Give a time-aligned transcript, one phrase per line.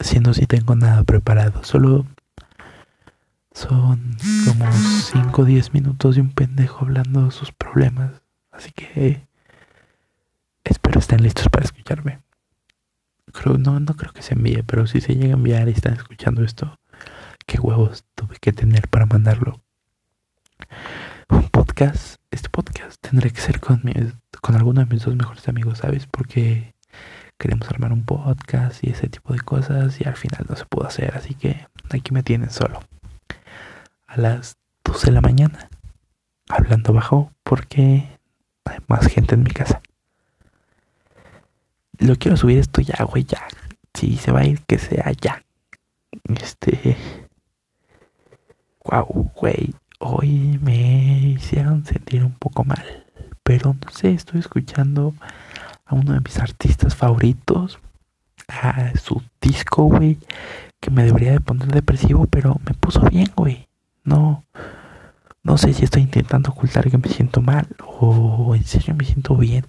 [0.00, 1.64] si no si tengo nada preparado.
[1.64, 2.06] Solo
[3.52, 8.22] son como 5 o 10 minutos de un pendejo hablando de sus problemas.
[8.52, 9.26] Así que
[10.64, 12.20] espero estén listos para escucharme.
[13.32, 15.94] Creo, no, no creo que se envíe, pero si se llega a enviar y están
[15.94, 16.78] escuchando esto,
[17.46, 19.60] qué huevos tuve que tener para mandarlo.
[21.28, 23.82] Un podcast, este podcast tendré que ser con,
[24.40, 26.06] con alguno de mis dos mejores amigos, ¿sabes?
[26.06, 26.74] Porque
[27.38, 30.86] queremos armar un podcast y ese tipo de cosas y al final no se pudo
[30.86, 32.80] hacer, así que aquí me tienen solo.
[34.06, 35.70] A las 12 de la mañana,
[36.48, 38.08] hablando bajo porque
[38.64, 39.80] hay más gente en mi casa.
[41.98, 43.46] Lo quiero subir esto ya, güey, ya.
[43.94, 45.42] Si se va a ir, que sea ya.
[46.24, 46.96] Este.
[48.84, 49.74] Wow, güey.
[49.98, 53.04] Hoy me hicieron sentir un poco mal.
[53.42, 55.14] Pero no sé, estoy escuchando
[55.88, 57.78] a uno de mis artistas favoritos,
[58.46, 60.18] a su disco, güey,
[60.80, 63.66] que me debería de poner depresivo, pero me puso bien, güey.
[64.04, 64.44] No,
[65.42, 69.34] no sé si estoy intentando ocultar que me siento mal o en serio me siento
[69.36, 69.64] bien.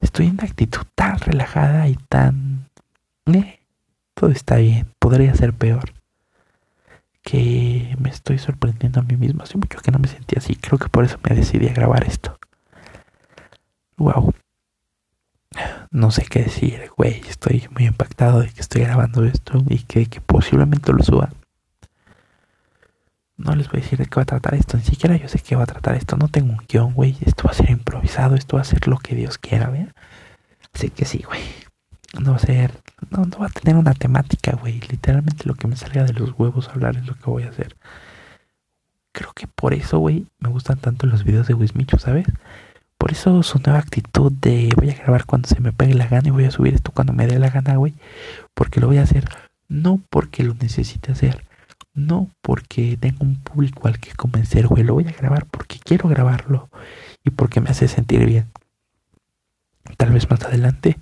[0.00, 2.68] Estoy en una actitud tan relajada y tan...
[3.26, 3.60] Eh,
[4.14, 5.92] todo está bien, podría ser peor.
[7.22, 9.44] Que me estoy sorprendiendo a mí mismo.
[9.44, 10.56] Hace mucho que no me sentía así.
[10.56, 12.36] Creo que por eso me decidí a grabar esto.
[13.96, 14.34] Wow
[15.92, 17.20] no sé qué decir, güey.
[17.28, 21.30] Estoy muy impactado de que estoy grabando esto y que, posiblemente lo suba.
[23.36, 25.38] No les voy a decir de qué va a tratar esto, ni siquiera yo sé
[25.38, 26.16] qué va a tratar esto.
[26.16, 27.16] No tengo un guion, güey.
[27.20, 29.88] Esto va a ser improvisado, esto va a ser lo que Dios quiera, ¿ve?
[30.72, 31.42] Así que sí, güey.
[32.20, 32.72] No va a ser,
[33.10, 34.80] no, va a tener una temática, güey.
[34.80, 37.76] Literalmente lo que me salga de los huevos hablar es lo que voy a hacer.
[39.12, 42.26] Creo que por eso, güey, me gustan tanto los videos de Wismicho, ¿sabes?
[43.12, 46.28] Por eso su nueva actitud de voy a grabar cuando se me pegue la gana
[46.28, 47.92] y voy a subir esto cuando me dé la gana, güey.
[48.54, 49.28] Porque lo voy a hacer
[49.68, 51.44] no porque lo necesite hacer,
[51.92, 54.82] no porque tengo un público al que convencer, güey.
[54.82, 56.70] Lo voy a grabar porque quiero grabarlo
[57.22, 58.50] y porque me hace sentir bien.
[59.98, 60.98] Tal vez más adelante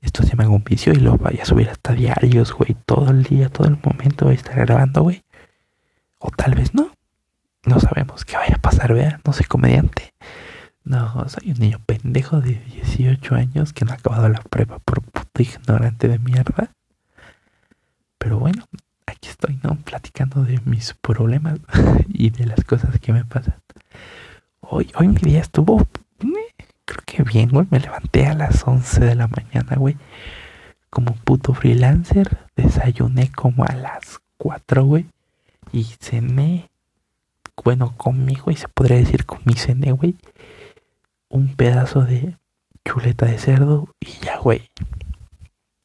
[0.00, 2.76] esto se me haga un vicio y lo vaya a subir hasta diarios, güey.
[2.84, 5.22] Todo el día, todo el momento voy a estar grabando, güey.
[6.18, 6.90] O tal vez no.
[7.64, 9.20] No sabemos qué vaya a pasar, vean.
[9.24, 10.14] No soy comediante.
[10.88, 15.02] No, soy un niño pendejo de 18 años que no ha acabado la prueba por
[15.02, 16.70] puto ignorante de mierda.
[18.16, 18.64] Pero bueno,
[19.04, 19.76] aquí estoy, ¿no?
[19.76, 21.58] Platicando de mis problemas
[22.08, 23.60] y de las cosas que me pasan.
[24.60, 25.82] Hoy, hoy mi día estuvo,
[26.20, 27.66] eh, creo que bien, güey.
[27.70, 29.98] Me levanté a las 11 de la mañana, güey.
[30.88, 32.38] Como puto freelancer.
[32.56, 35.04] Desayuné como a las 4, güey.
[35.70, 36.70] Y cené,
[37.62, 40.16] bueno, conmigo y se podría decir con mi cené, güey
[41.28, 42.36] un pedazo de
[42.84, 44.70] chuleta de cerdo y ya, güey.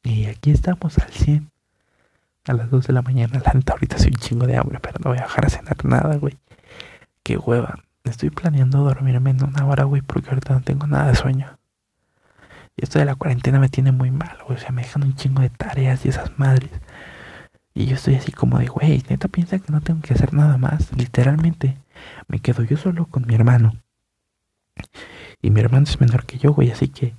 [0.02, 1.50] Y aquí estamos al 100.
[2.46, 3.40] A las 2 de la mañana.
[3.44, 5.82] La neta, ahorita soy un chingo de hambre, pero no voy a dejar a cenar
[5.84, 6.38] nada, güey.
[7.22, 7.78] Qué hueva.
[8.04, 11.58] Estoy planeando dormirme en una hora, güey, porque ahorita no tengo nada de sueño.
[12.76, 14.58] Y esto de la cuarentena me tiene muy mal, güey.
[14.58, 16.70] O sea, me dejan un chingo de tareas y esas madres.
[17.72, 20.58] Y yo estoy así como de, güey, neta piensa que no tengo que hacer nada
[20.58, 20.92] más.
[20.96, 21.78] Literalmente,
[22.28, 23.72] me quedo yo solo con mi hermano.
[25.44, 27.14] Y mi hermano es menor que yo, güey, así que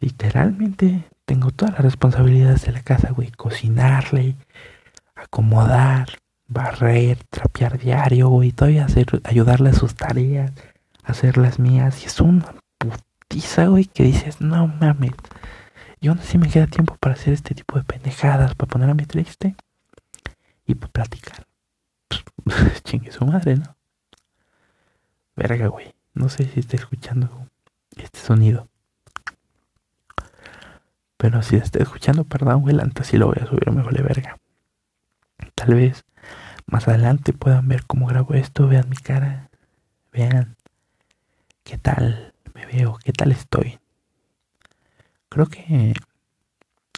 [0.00, 3.30] literalmente tengo todas las responsabilidades de la casa, güey.
[3.30, 4.34] Cocinarle,
[5.14, 6.08] acomodar,
[6.48, 8.50] barrer, trapear diario, güey.
[8.50, 10.50] Todavía hacer, ayudarle a sus tareas,
[11.04, 12.02] hacer las mías.
[12.02, 15.12] Y es una putiza, güey, que dices, no mames.
[16.00, 19.54] Y aún así me queda tiempo para hacer este tipo de pendejadas, para ponerme triste
[20.66, 21.46] y para platicar.
[22.82, 23.76] Chingue su madre, ¿no?
[25.36, 25.93] Verga, güey.
[26.14, 27.48] No sé si está escuchando
[27.96, 28.68] este sonido.
[31.16, 34.38] Pero si está escuchando, perdón, güey, antes lo voy a subir, me vale verga.
[35.54, 36.04] Tal vez
[36.66, 39.50] más adelante puedan ver cómo grabo esto, vean mi cara,
[40.12, 40.56] vean
[41.62, 43.78] qué tal me veo, qué tal estoy.
[45.28, 45.94] Creo que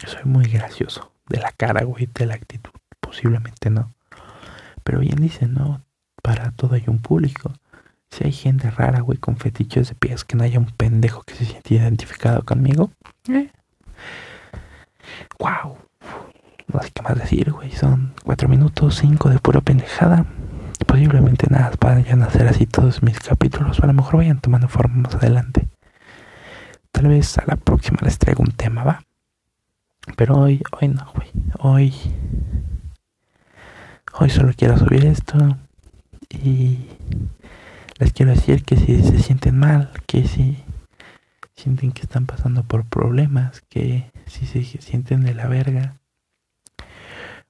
[0.07, 2.73] soy muy gracioso de la cara, güey, de la actitud.
[3.01, 3.95] Posiblemente no.
[4.85, 5.83] Pero bien dicen, ¿no?
[6.23, 7.53] Para todo hay un público.
[8.11, 11.35] Si hay gente rara, güey, con fetiches de pies, que no haya un pendejo que
[11.35, 12.91] se siente identificado conmigo.
[13.29, 13.51] Eh.
[15.39, 15.79] Wow.
[16.73, 17.71] No sé qué más decir, güey.
[17.73, 20.27] Son cuatro minutos, cinco de pura pendejada.
[20.87, 23.81] Posiblemente nada vayan a hacer así todos mis capítulos.
[23.81, 25.69] a lo mejor vayan tomando forma más adelante.
[26.93, 29.03] Tal vez a la próxima les traigo un tema, ¿va?
[30.17, 31.29] Pero hoy, hoy no, güey.
[31.59, 31.95] Hoy.
[34.19, 35.37] Hoy solo quiero subir esto.
[36.31, 36.87] Y
[37.99, 40.59] les quiero decir que si se sienten mal, que si
[41.55, 45.97] sienten que están pasando por problemas, que si se sienten de la verga,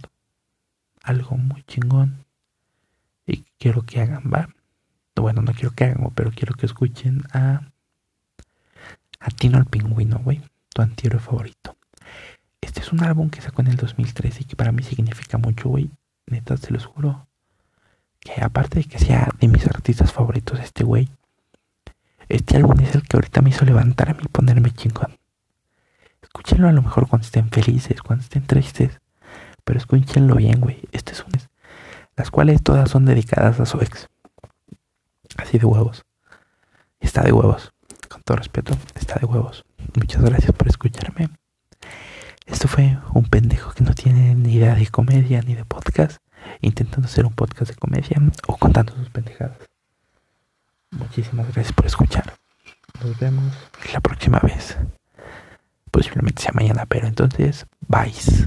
[1.03, 2.25] algo muy chingón
[3.27, 4.49] y quiero que hagan, ¿va?
[5.15, 7.71] Bueno, no quiero que hagan, pero quiero que escuchen a,
[9.38, 10.43] a Tino el Pingüino, güey,
[10.75, 11.76] tu antihéroe favorito.
[12.61, 15.69] Este es un álbum que sacó en el 2013 y que para mí significa mucho,
[15.69, 15.90] güey.
[16.26, 17.29] Neta, se los juro
[18.19, 21.08] que aparte de que sea de mis artistas favoritos este güey,
[22.29, 25.17] este álbum es el que ahorita me hizo levantarme y ponerme chingón.
[26.20, 29.00] Escúchenlo a lo mejor cuando estén felices, cuando estén tristes,
[29.64, 30.81] pero escúchenlo bien, güey.
[30.91, 31.31] Este es un...
[32.17, 34.08] Las cuales todas son dedicadas a su ex.
[35.37, 36.05] Así de huevos.
[36.99, 37.73] Está de huevos.
[38.08, 39.64] Con todo respeto, está de huevos.
[39.94, 41.28] Muchas gracias por escucharme.
[42.46, 46.19] Esto fue un pendejo que no tiene ni idea de comedia ni de podcast
[46.60, 49.58] intentando hacer un podcast de comedia o contando sus pendejadas.
[50.90, 52.34] Muchísimas gracias por escuchar.
[53.02, 53.52] Nos vemos
[53.93, 54.76] la próxima vez.
[55.90, 58.12] Posiblemente sea mañana, pero entonces, bye.